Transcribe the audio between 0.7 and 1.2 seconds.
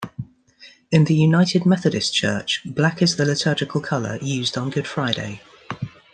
In The